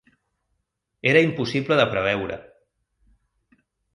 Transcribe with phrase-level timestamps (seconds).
[1.09, 2.39] Era impossible de preveure